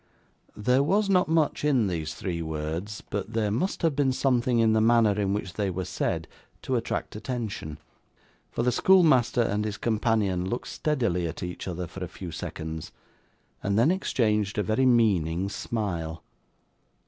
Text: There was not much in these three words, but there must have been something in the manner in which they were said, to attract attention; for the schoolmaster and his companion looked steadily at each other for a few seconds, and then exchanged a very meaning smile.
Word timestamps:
There 0.57 0.81
was 0.81 1.11
not 1.11 1.27
much 1.29 1.63
in 1.63 1.85
these 1.85 2.15
three 2.15 2.41
words, 2.41 3.03
but 3.11 3.33
there 3.33 3.51
must 3.51 3.83
have 3.83 3.95
been 3.95 4.11
something 4.13 4.57
in 4.57 4.73
the 4.73 4.81
manner 4.81 5.11
in 5.11 5.31
which 5.31 5.53
they 5.53 5.69
were 5.69 5.85
said, 5.85 6.27
to 6.63 6.75
attract 6.75 7.15
attention; 7.15 7.77
for 8.49 8.63
the 8.63 8.71
schoolmaster 8.71 9.43
and 9.43 9.63
his 9.63 9.77
companion 9.77 10.49
looked 10.49 10.69
steadily 10.69 11.27
at 11.27 11.43
each 11.43 11.67
other 11.67 11.85
for 11.85 12.03
a 12.03 12.07
few 12.07 12.31
seconds, 12.31 12.91
and 13.61 13.77
then 13.77 13.91
exchanged 13.91 14.57
a 14.57 14.63
very 14.63 14.87
meaning 14.87 15.49
smile. 15.49 16.23